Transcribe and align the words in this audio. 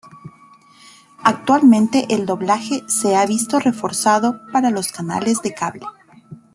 Actualmente 1.21 2.07
el 2.15 2.25
doblaje 2.25 2.81
se 2.87 3.15
ha 3.15 3.23
visto 3.27 3.59
reforzado 3.59 4.41
para 4.51 4.71
los 4.71 4.91
canales 4.91 5.43
de 5.43 5.53
cable. 5.53 5.85